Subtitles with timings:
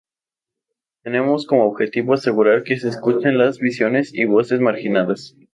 [1.03, 5.35] Tenemos como objetivo asegurar que se escuchen las visiones y voces marginadas.